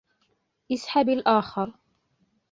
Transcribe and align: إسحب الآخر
إسحب 0.71 1.09
الآخر 1.09 1.73